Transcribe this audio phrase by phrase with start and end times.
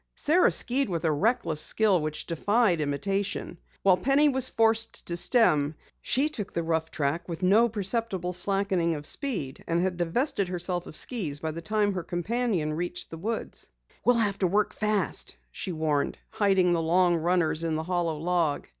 [0.15, 3.59] Sara skied with a reckless skill which defied imitation.
[3.83, 8.95] While Penny was forced to stem, she took the rough track with no perceptible slackening
[8.95, 13.19] of speed, and had divested herself of skis by the time her companion reached the
[13.19, 13.67] woods.
[14.03, 18.67] "We'll have to work fast," she warned, hiding the long runners in the hollow log.